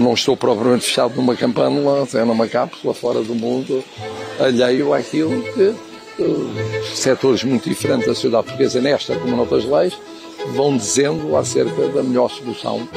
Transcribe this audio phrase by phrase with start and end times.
[0.00, 3.84] não estou propriamente fechado numa campânula, até numa cápsula fora do mundo,
[4.38, 6.50] alheio àquilo que uh,
[6.94, 9.96] setores muito diferentes da sociedade portuguesa, nesta como noutras leis,
[10.54, 12.88] vão dizendo acerca da melhor solução.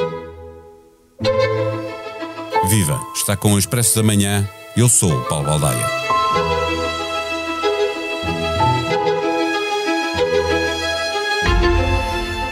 [2.70, 3.00] Viva!
[3.14, 4.50] Está com o Expresso da Manhã.
[4.76, 5.86] Eu sou o Paulo Baldaia.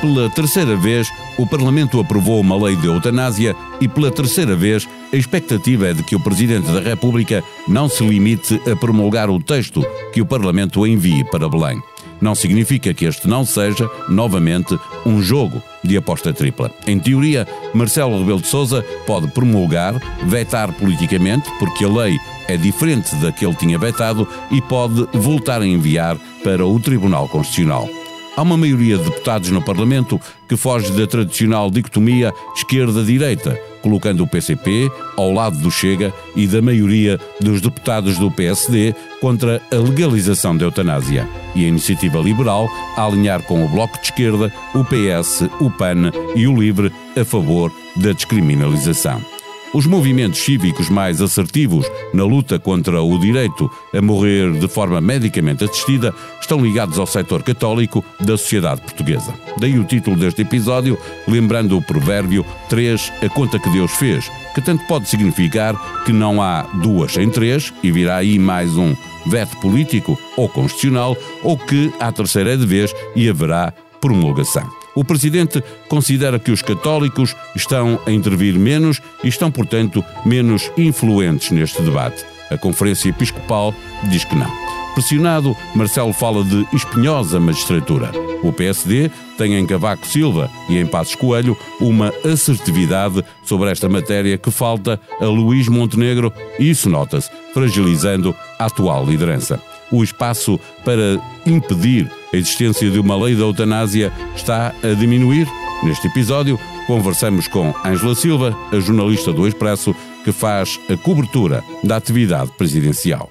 [0.02, 1.08] Pela terceira vez,
[1.42, 6.04] o Parlamento aprovou uma lei de eutanásia e, pela terceira vez, a expectativa é de
[6.04, 10.86] que o Presidente da República não se limite a promulgar o texto que o Parlamento
[10.86, 11.82] envie para Belém.
[12.22, 16.72] Não significa que este não seja, novamente, um jogo de aposta tripla.
[16.86, 23.16] Em teoria, Marcelo Rebelo de Sousa pode promulgar, vetar politicamente, porque a lei é diferente
[23.16, 27.90] da que ele tinha vetado, e pode voltar a enviar para o Tribunal Constitucional.
[28.36, 34.28] Há uma maioria de deputados no Parlamento que foge da tradicional dicotomia esquerda-direita, colocando o
[34.28, 40.56] PCP ao lado do Chega e da maioria dos deputados do PSD contra a legalização
[40.56, 45.50] da eutanásia, e a iniciativa liberal a alinhar com o Bloco de Esquerda, o PS,
[45.60, 49.31] o PAN e o LIVRE a favor da descriminalização.
[49.74, 55.64] Os movimentos cívicos mais assertivos na luta contra o direito a morrer de forma medicamente
[55.64, 59.34] assistida estão ligados ao setor católico da sociedade portuguesa.
[59.58, 64.62] Daí o título deste episódio, lembrando o provérbio 3 a conta que Deus fez, que
[64.62, 68.94] tanto pode significar que não há duas sem três, e virá aí mais um
[69.26, 74.81] veto político ou constitucional, ou que a terceira é de vez e haverá promulgação.
[74.96, 81.52] O presidente considera que os católicos estão a intervir menos e estão, portanto, menos influentes
[81.52, 82.26] neste debate.
[82.50, 83.74] A Conferência Episcopal
[84.10, 84.52] diz que não.
[84.94, 88.12] Pressionado, Marcelo fala de espinhosa magistratura.
[88.44, 94.38] O PSD tem em Cavaco Silva e em Passos Coelho uma assertividade sobre esta matéria
[94.38, 99.62] que falta a Luís Montenegro e isso nota-se, fragilizando a atual liderança.
[99.90, 105.48] O espaço para impedir a existência de uma lei da eutanásia está a diminuir.
[105.84, 111.98] Neste episódio, conversamos com Ângela Silva, a jornalista do Expresso, que faz a cobertura da
[111.98, 113.30] atividade presidencial.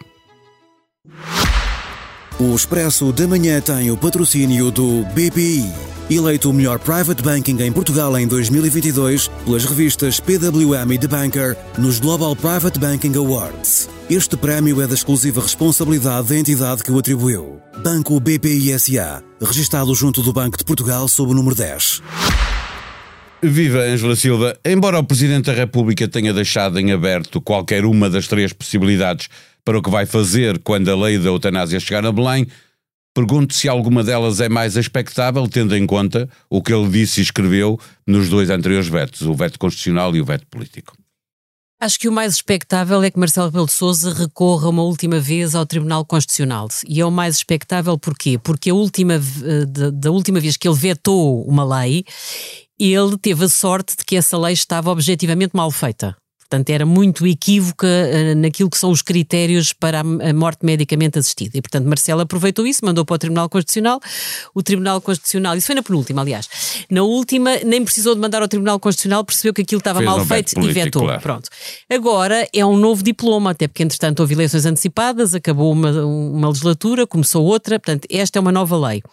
[2.38, 5.70] O Expresso da Manhã tem o patrocínio do BPI,
[6.10, 11.56] eleito o melhor private banking em Portugal em 2022 pelas revistas PWM e The Banker
[11.78, 13.99] nos Global Private Banking Awards.
[14.10, 17.60] Este prémio é da exclusiva responsabilidade da entidade que o atribuiu.
[17.80, 22.02] Banco BPI SA, registado junto do Banco de Portugal sob o número 10.
[23.40, 24.58] Viva Ângela Silva.
[24.64, 29.28] Embora o Presidente da República tenha deixado em aberto qualquer uma das três possibilidades
[29.64, 32.48] para o que vai fazer quando a lei da eutanásia chegar a Belém,
[33.14, 37.22] pergunto se alguma delas é mais expectável, tendo em conta o que ele disse e
[37.22, 40.99] escreveu nos dois anteriores vetos, o veto constitucional e o veto político.
[41.82, 45.54] Acho que o mais expectável é que Marcelo Rebelo de Sousa recorra uma última vez
[45.54, 46.68] ao Tribunal Constitucional.
[46.86, 48.38] E é o mais expectável porquê?
[48.38, 49.18] Porque a última,
[49.66, 52.04] da, da última vez que ele vetou uma lei,
[52.78, 56.14] ele teve a sorte de que essa lei estava objetivamente mal feita.
[56.50, 61.56] Portanto, era muito equívoca uh, naquilo que são os critérios para a, morte medicamente assistida.
[61.56, 64.00] E, portanto, Marcelo aproveitou isso, mandou para o Tribunal Constitucional.
[64.52, 66.48] O Tribunal Constitucional, isso foi na penúltima, aliás.
[66.90, 70.26] Na última, nem precisou de mandar ao Tribunal Constitucional, percebeu que aquilo estava Fez mal
[70.26, 71.02] feito político, e vetou.
[71.02, 71.22] Claro.
[71.22, 71.48] Pronto.
[71.88, 77.06] Agora é um novo diploma, até porque, entretanto, houve eleições antecipadas, acabou uma, uma legislatura,
[77.06, 77.78] começou outra.
[77.78, 79.04] Portanto, esta é uma nova lei.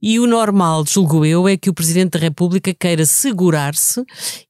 [0.00, 4.04] E o normal, julgo eu, é que o Presidente da República queira segurar-se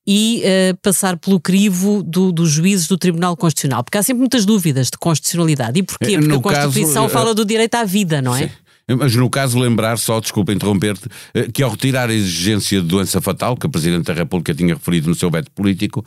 [0.07, 4.45] e uh, passar pelo crivo do, dos juízes do Tribunal Constitucional, porque há sempre muitas
[4.45, 5.79] dúvidas de constitucionalidade.
[5.79, 6.15] E porquê?
[6.15, 8.49] Eh, porque no a Constituição caso, fala do direito à vida, não é?
[8.49, 8.51] Sim.
[8.99, 11.09] Mas no caso, lembrar só, desculpa interromper-te,
[11.53, 15.09] que ao retirar a exigência de doença fatal, que a Presidente da República tinha referido
[15.09, 16.05] no seu veto político,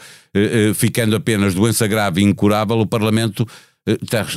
[0.75, 3.68] ficando apenas doença grave e incurável, o Parlamento eh,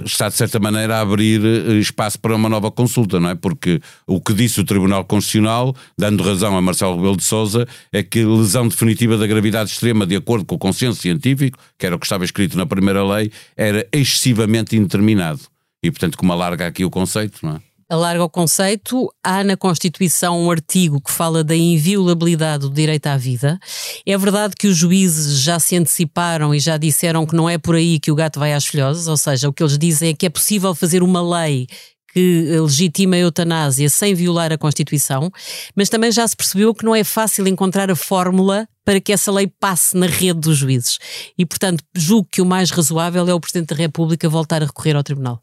[0.04, 3.34] está de certa maneira a abrir eh, espaço para uma nova consulta, não é?
[3.34, 8.02] Porque o que disse o Tribunal Constitucional, dando razão a Marcelo Rebelo de Sousa, é
[8.02, 11.98] que lesão definitiva da gravidade extrema, de acordo com o consenso científico, que era o
[11.98, 15.40] que estava escrito na primeira lei, era excessivamente indeterminado.
[15.82, 17.71] E, portanto, como alarga aqui o conceito, não é?
[17.92, 19.12] Alarga o conceito.
[19.22, 23.60] Há na Constituição um artigo que fala da inviolabilidade do direito à vida.
[24.06, 27.74] É verdade que os juízes já se anteciparam e já disseram que não é por
[27.74, 30.24] aí que o gato vai às filhosas, ou seja, o que eles dizem é que
[30.24, 31.66] é possível fazer uma lei
[32.14, 35.30] que legitima a eutanásia sem violar a Constituição,
[35.74, 39.30] mas também já se percebeu que não é fácil encontrar a fórmula para que essa
[39.30, 40.98] lei passe na rede dos juízes.
[41.38, 44.96] E, portanto, julgo que o mais razoável é o Presidente da República voltar a recorrer
[44.96, 45.40] ao Tribunal.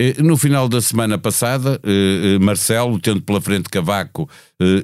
[0.00, 4.28] Eh, no final da semana passada, eh, eh, Marcelo, tendo pela frente Cavaco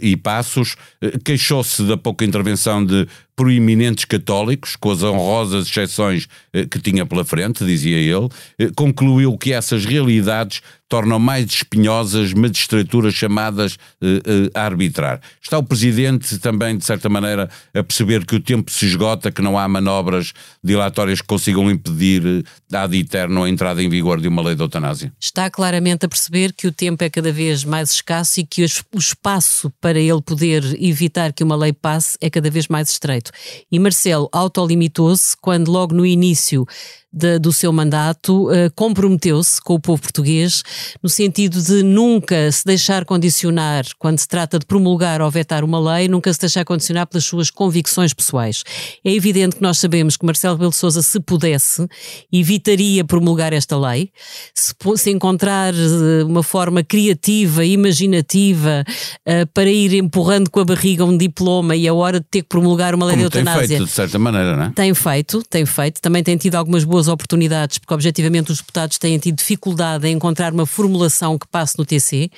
[0.00, 0.76] e Passos,
[1.25, 7.25] queixou-se da pouca intervenção de proeminentes católicos, com as honrosas exceções eh, que tinha pela
[7.25, 8.28] frente, dizia ele,
[8.58, 15.20] eh, concluiu que essas realidades tornam mais espinhosas magistraturas chamadas uh, a arbitrar.
[15.42, 19.42] Está o Presidente também, de certa maneira, a perceber que o tempo se esgota, que
[19.42, 20.32] não há manobras
[20.62, 25.12] dilatórias que consigam impedir ad eterno a entrada em vigor de uma lei de eutanásia?
[25.19, 28.98] Está claramente a perceber que o tempo é cada vez mais escasso e que o
[28.98, 33.23] espaço para ele poder evitar que uma lei passe é cada vez mais estreito.
[33.70, 36.66] E Marcelo autolimitou-se quando logo no início
[37.14, 40.62] de, do seu mandato, uh, comprometeu-se com o povo português
[41.00, 45.78] no sentido de nunca se deixar condicionar, quando se trata de promulgar ou vetar uma
[45.78, 48.64] lei, nunca se deixar condicionar pelas suas convicções pessoais.
[49.05, 51.87] É evidente que nós sabemos que Marcelo Rebelo Sousa, se pudesse,
[52.32, 54.10] evitaria promulgar esta lei,
[54.52, 58.84] se, se encontrar uh, uma forma criativa, imaginativa,
[59.20, 62.49] uh, para ir empurrando com a barriga um diploma e a hora de ter que
[62.49, 63.69] promulgar uma lei Como de eutanásia.
[63.69, 64.70] Tem feito, de certa maneira, não é?
[64.70, 66.00] Tem feito, tem feito.
[66.00, 70.16] Também tem tido algumas boas boas oportunidades, porque objetivamente os deputados têm tido dificuldade em
[70.16, 72.30] encontrar uma formulação que passe no TC.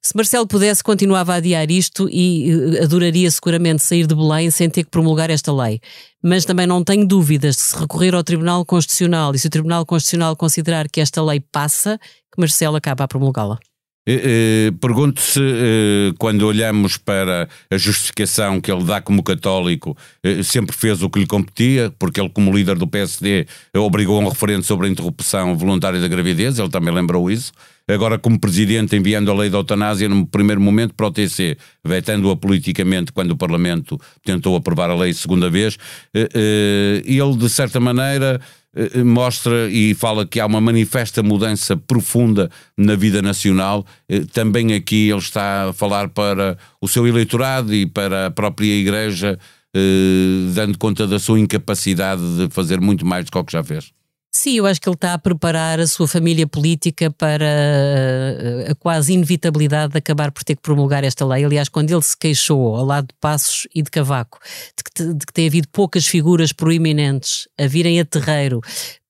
[0.00, 4.70] Se Marcelo pudesse, continuava a adiar isto e eh, adoraria seguramente sair de Belém sem
[4.70, 5.80] ter que promulgar esta lei.
[6.22, 9.84] Mas também não tenho dúvidas de se recorrer ao Tribunal Constitucional e se o Tribunal
[9.84, 13.58] Constitucional considerar que esta lei passa, que Marcelo acaba a promulgá-la.
[14.06, 19.96] Eh, eh, pergunto se, eh, quando olhamos para a justificação que ele dá como católico,
[20.42, 24.62] sempre fez o que lhe competia, porque ele, como líder do PSD, obrigou um referendo
[24.62, 27.52] sobre a interrupção voluntária da gravidez, ele também lembrou isso.
[27.88, 32.36] Agora, como presidente, enviando a lei da eutanásia no primeiro momento para o TC, vetando-a
[32.36, 35.76] politicamente quando o Parlamento tentou aprovar a lei segunda vez,
[36.14, 38.40] ele, de certa maneira,
[38.74, 43.86] eh, mostra e fala que há uma manifesta mudança profunda na vida nacional.
[44.08, 48.74] Eh, também aqui ele está a falar para o seu eleitorado e para a própria
[48.74, 49.38] Igreja,
[49.74, 53.62] eh, dando conta da sua incapacidade de fazer muito mais do que o que já
[53.62, 53.92] fez.
[54.36, 58.74] Sim, eu acho que ele está a preparar a sua família política para eh, a
[58.74, 61.44] quase inevitabilidade de acabar por ter que promulgar esta lei.
[61.44, 64.40] Aliás, quando ele se queixou ao lado de Passos e de Cavaco
[64.76, 68.60] de que, de que tem havido poucas figuras proeminentes a virem a terreiro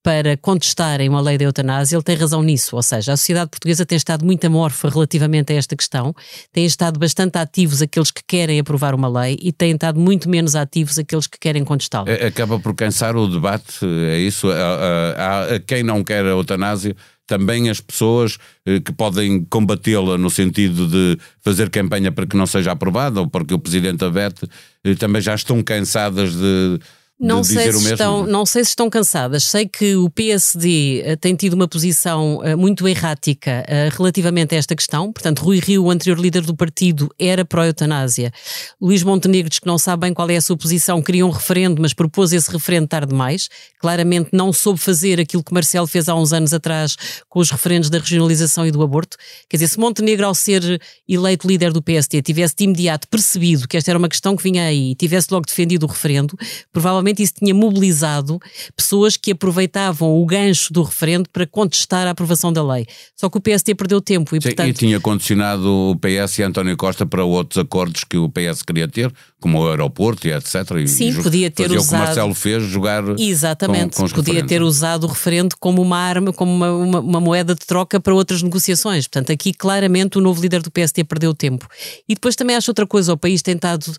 [0.05, 2.77] para contestarem uma lei da eutanásia, ele tem razão nisso.
[2.77, 6.15] Ou seja, a sociedade portuguesa tem estado muito amorfa relativamente a esta questão,
[6.53, 10.55] têm estado bastante ativos aqueles que querem aprovar uma lei e têm estado muito menos
[10.55, 12.13] ativos aqueles que querem contestá-la.
[12.13, 14.49] Acaba por cansar o debate, é isso?
[14.51, 16.95] A, quem não quer a eutanásia
[17.27, 18.37] também as pessoas
[18.67, 23.27] eh, que podem combatê-la no sentido de fazer campanha para que não seja aprovada ou
[23.27, 24.47] porque o Presidente a vete,
[24.85, 26.79] eh, também já estão cansadas de
[27.19, 29.45] não sei, se estão, não sei se estão cansadas.
[29.45, 34.59] Sei que o PSD eh, tem tido uma posição uh, muito errática uh, relativamente a
[34.59, 35.13] esta questão.
[35.13, 38.33] Portanto, Rui Rio, o anterior líder do partido, era pró-eutanásia.
[38.81, 41.81] Luís Montenegro diz que não sabe bem qual é a sua posição, queria um referendo,
[41.81, 43.49] mas propôs esse referendo tarde demais.
[43.79, 46.97] Claramente não soube fazer aquilo que Marcelo fez há uns anos atrás
[47.29, 49.17] com os referendos da regionalização e do aborto.
[49.49, 53.77] Quer dizer, se Montenegro, ao ser eleito líder do PSD, tivesse de imediato percebido que
[53.77, 56.37] esta era uma questão que vinha aí e tivesse logo defendido o referendo,
[56.73, 58.41] provavelmente provavelmente isso tinha mobilizado
[58.75, 62.87] pessoas que aproveitavam o gancho do referendo para contestar a aprovação da lei.
[63.15, 64.69] Só que o PST perdeu tempo e, Sim, portanto...
[64.69, 68.89] E tinha condicionado o PS e António Costa para outros acordos que o PS queria
[68.89, 70.55] ter, como o aeroporto e etc.
[70.83, 72.01] E Sim, podia ter usado...
[72.01, 74.49] o Marcelo fez, jogar Exatamente, com, com podia referendos.
[74.49, 78.15] ter usado o referendo como uma arma, como uma, uma, uma, moeda de troca para
[78.15, 79.07] outras negociações.
[79.07, 81.67] Portanto, aqui claramente o novo líder do PST perdeu tempo.
[82.09, 83.93] E depois também acho outra coisa, o país tem estado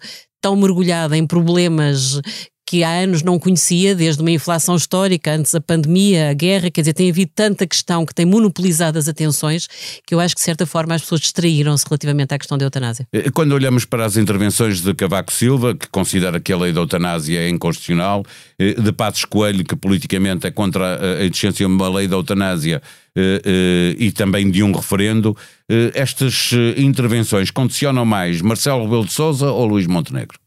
[0.46, 2.22] tão mergulhado em problemas
[2.66, 6.82] que há anos não conhecia, desde uma inflação histórica, antes a pandemia, a guerra, quer
[6.82, 9.68] dizer, tem havido tanta questão que tem monopolizado as atenções
[10.06, 13.08] que eu acho que, de certa forma, as pessoas distraíram-se relativamente à questão da eutanásia.
[13.14, 16.82] Eh, quando olhamos para as intervenções de Cavaco Silva, que considera que a lei da
[16.82, 18.24] eutanásia é inconstitucional,
[18.58, 22.82] eh, de Passos Coelho, que politicamente é contra a existência de uma lei da eutanásia,
[23.16, 25.38] eh, e também de um referendo,
[25.94, 30.45] estas intervenções condicionam mais Marcelo Rebelo de Sousa ou Luís Montenegro?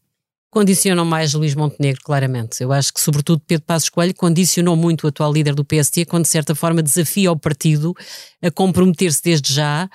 [0.49, 2.61] Condicionam mais Luís Montenegro, claramente.
[2.61, 6.23] Eu acho que, sobretudo, Pedro Passos Coelho condicionou muito o atual líder do PST quando,
[6.23, 7.95] de certa forma, desafia o partido
[8.41, 9.89] a comprometer-se desde já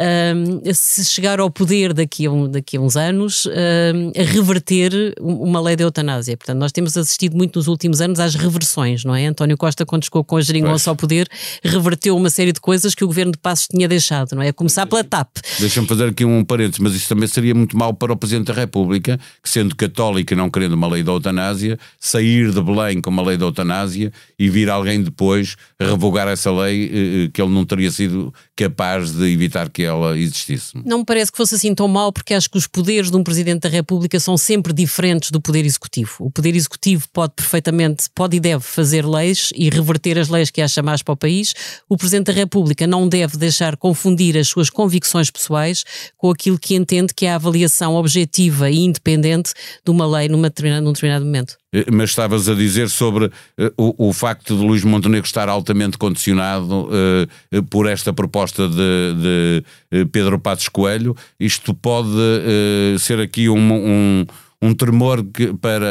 [0.00, 5.14] um, se chegar ao poder daqui a, um, daqui a uns anos, um, a reverter
[5.20, 6.36] uma lei da eutanásia.
[6.36, 9.26] Portanto, nós temos assistido muito nos últimos anos às reversões, não é?
[9.26, 11.28] António Costa, quando chegou com a geringonça ao poder,
[11.62, 14.48] reverteu uma série de coisas que o governo de Passos tinha deixado, não é?
[14.48, 15.38] A começar pela TAP.
[15.58, 18.54] Deixa-me fazer aqui um parênteses, mas isso também seria muito mau para o Presidente da
[18.54, 23.10] República, que sendo católico e não querendo uma lei da eutanásia, sair de Belém com
[23.10, 27.52] uma lei da eutanásia e vir alguém depois revogar essa lei eh, eh, que ele
[27.52, 30.72] não teria sido capaz de evitar que ela existisse.
[30.84, 33.24] Não me parece que fosse assim tão mal, porque acho que os poderes de um
[33.24, 36.14] Presidente da República são sempre diferentes do Poder Executivo.
[36.20, 40.62] O Poder Executivo pode perfeitamente, pode e deve fazer leis e reverter as leis que
[40.62, 41.52] acha mais para o país.
[41.88, 45.84] O Presidente da República não deve deixar confundir as suas convicções pessoais
[46.16, 49.52] com aquilo que entende que é a avaliação objetiva e independente
[49.84, 51.57] de uma lei numa determinada, num determinado momento.
[51.72, 53.30] Eh, mas estavas a dizer sobre uh,
[53.76, 60.04] o, o, facto de Luís Montenegro estar altamente condicionado uh, por esta proposta de, de
[60.06, 61.14] Pedro Passos Coelho.
[61.38, 64.26] Isto pode uh, ser aqui um, um,
[64.62, 65.86] um tremor que, para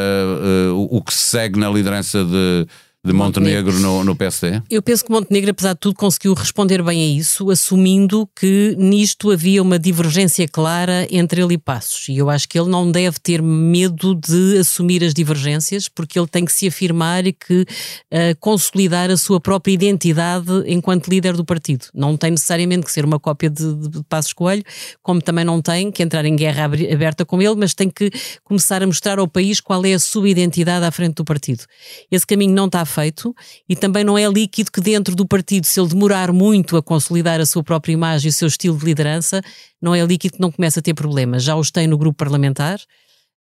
[0.73, 2.67] o que se segue na liderança de
[3.07, 4.61] de Montenegro no, no PSD?
[4.69, 9.31] Eu penso que Montenegro, apesar de tudo, conseguiu responder bem a isso, assumindo que nisto
[9.31, 12.09] havia uma divergência clara entre ele e Passos.
[12.09, 16.27] E eu acho que ele não deve ter medo de assumir as divergências, porque ele
[16.27, 21.45] tem que se afirmar e que uh, consolidar a sua própria identidade enquanto líder do
[21.45, 21.85] partido.
[21.93, 24.63] Não tem necessariamente que ser uma cópia de, de Passos Coelho,
[25.01, 28.11] como também não tem que entrar em guerra aberta com ele, mas tem que
[28.43, 31.63] começar a mostrar ao país qual é a sua identidade à frente do partido.
[32.11, 33.35] Esse caminho não está feito
[33.69, 37.39] e também não é líquido que dentro do partido, se ele demorar muito a consolidar
[37.39, 39.41] a sua própria imagem e o seu estilo de liderança,
[39.81, 41.43] não é líquido que não começa a ter problemas.
[41.43, 42.79] Já os tem no grupo parlamentar.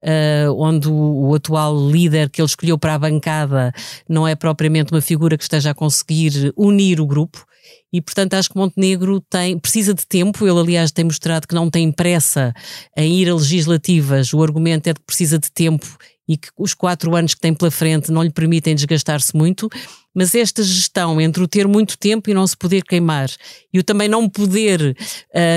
[0.04, 3.72] Uh, onde o, o, atual líder que ele escolheu para a bancada
[4.06, 7.44] não é propriamente uma figura que esteja a conseguir unir o grupo.
[7.92, 10.46] E, portanto, acho que Montenegro tem, precisa de tempo.
[10.46, 12.52] Ele, aliás, tem mostrado que não tem pressa
[12.96, 14.34] em ir a legislativas.
[14.34, 15.96] O argumento é que precisa de tempo
[16.28, 19.68] e que os quatro anos que tem pela frente não lhe permitem desgastar-se muito,
[20.14, 23.30] mas esta gestão entre o ter muito tempo e não se poder queimar
[23.72, 24.96] e o também não poder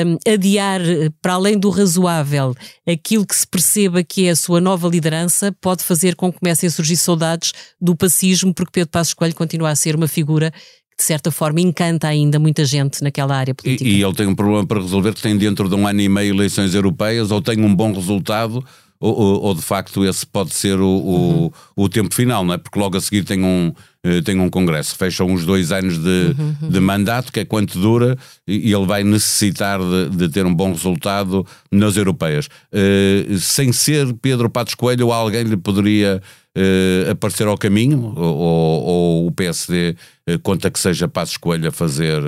[0.06, 0.82] um, adiar
[1.22, 2.54] para além do razoável
[2.88, 6.68] aquilo que se perceba que é a sua nova liderança pode fazer com que comecem
[6.68, 10.52] a surgir saudades do pacismo, porque Pedro Passos Coelho continua a ser uma figura
[10.98, 13.90] de certa forma encanta ainda muita gente naquela área política.
[13.90, 16.10] E, e, ele tem um problema para resolver que tem dentro de um ano e
[16.10, 18.62] meio eleições europeias ou tem um bom resultado
[19.00, 21.52] ou, ou, ou de facto esse pode ser o, uhum.
[21.76, 22.58] o, tempo final, não é?
[22.58, 23.72] Porque logo a seguir tem um,
[24.04, 26.70] eh, tem um congresso, fecham uns dois anos de, uhum.
[26.70, 30.72] de mandato, que é quanto dura, e ele vai necessitar de, de ter um bom
[30.72, 32.48] resultado nas europeias.
[32.74, 36.22] Uh, sem ser Pedro Patos Coelho, ou alguém lhe poderia
[36.58, 39.96] uh, aparecer ao caminho, ou, ou o PSD
[40.30, 42.22] uh, conta que seja Patos Coelho a fazer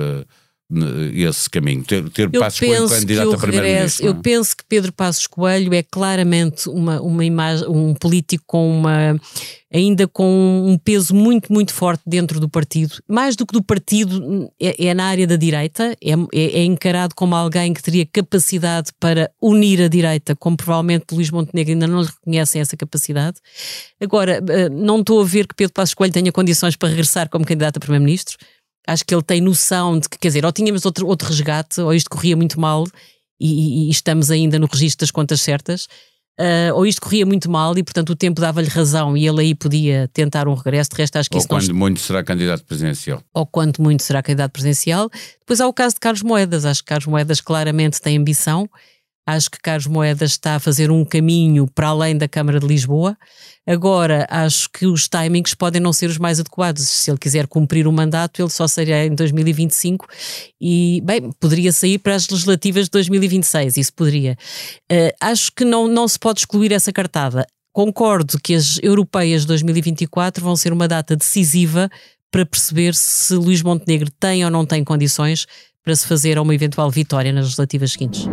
[1.14, 4.06] esse caminho, ter, ter Passos Coelho candidato a primeiro-ministro.
[4.06, 9.20] Eu penso que Pedro Passos Coelho é claramente uma, uma imagem, um político com uma
[9.72, 12.96] ainda com um peso muito, muito forte dentro do partido.
[13.08, 17.14] Mais do que do partido, é, é na área da direita, é, é, é, encarado
[17.14, 22.02] como alguém que teria capacidade para unir a direita, como provavelmente Luís Montenegro ainda não
[22.02, 23.38] lhe reconhecem essa capacidade.
[23.98, 27.46] Agora, eh, não estou a ver que Pedro Passos Coelho tenha condições para regressar como
[27.46, 28.36] candidato a primeiro-ministro
[28.86, 31.94] acho que ele tem noção de que, quer dizer, ou tínhamos outro, outro resgate, ou
[31.94, 32.86] isto corria muito mal
[33.40, 35.86] e, e estamos ainda no registro das contas certas,
[36.38, 39.54] uh, ou isto corria muito mal e, portanto, o tempo dava-lhe razão e ele aí
[39.54, 40.90] podia tentar um regresso.
[40.90, 41.74] De resto, acho que ou isso quando não...
[41.74, 43.22] muito será candidato presidencial.
[43.34, 45.10] Ou quando muito será candidato presidencial.
[45.40, 46.64] Depois há o caso de Carlos Moedas.
[46.64, 48.68] Acho que Carlos Moedas claramente tem ambição
[49.26, 53.16] Acho que Carlos Moedas está a fazer um caminho para além da Câmara de Lisboa.
[53.64, 56.88] Agora, acho que os timings podem não ser os mais adequados.
[56.88, 60.06] Se ele quiser cumprir o mandato, ele só seria em 2025
[60.60, 63.76] e, bem, poderia sair para as legislativas de 2026.
[63.76, 64.36] Isso poderia.
[64.90, 67.46] Uh, acho que não, não se pode excluir essa cartada.
[67.72, 71.88] Concordo que as europeias de 2024 vão ser uma data decisiva
[72.30, 75.46] para perceber se Luís Montenegro tem ou não tem condições
[75.82, 78.26] para se fazer a uma eventual vitória nas legislativas seguintes.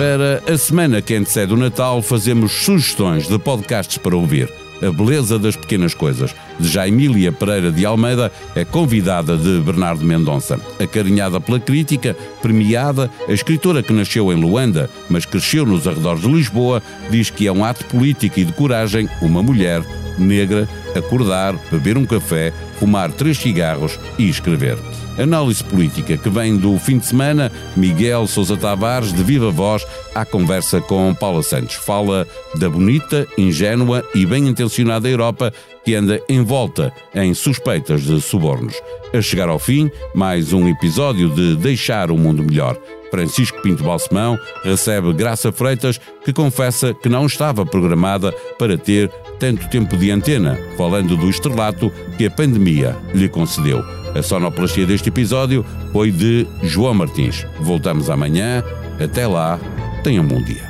[0.00, 4.50] Para a semana que antecede o Natal, fazemos sugestões de podcasts para ouvir.
[4.80, 10.58] A Beleza das Pequenas Coisas, de Jaimília Pereira de Almeida, é convidada de Bernardo Mendonça.
[10.82, 16.28] Acarinhada pela crítica, premiada, a escritora que nasceu em Luanda, mas cresceu nos arredores de
[16.28, 19.82] Lisboa, diz que é um ato político e de coragem uma mulher
[20.18, 20.66] negra
[20.96, 24.78] acordar, beber um café, fumar três cigarros e escrever.
[25.18, 30.24] Análise política que vem do fim de semana, Miguel Sousa Tavares, de viva voz, à
[30.24, 31.74] conversa com Paula Santos.
[31.74, 35.52] Fala da bonita, ingênua e bem intencionada Europa
[35.84, 38.74] que anda envolta em suspeitas de subornos.
[39.12, 42.78] A chegar ao fim, mais um episódio de Deixar o Mundo Melhor.
[43.10, 49.68] Francisco Pinto Balsemão recebe Graça Freitas, que confessa que não estava programada para ter tanto
[49.68, 53.82] tempo de antena, falando do estrelato que a pandemia lhe concedeu.
[54.14, 57.46] A sonoplastia deste episódio foi de João Martins.
[57.60, 58.62] Voltamos amanhã.
[59.02, 59.58] Até lá,
[60.02, 60.69] tenham um bom dia.